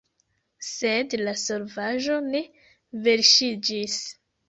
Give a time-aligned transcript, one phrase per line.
[0.67, 2.43] Sed la solvaĵo ne
[3.09, 4.05] verŝiĝis.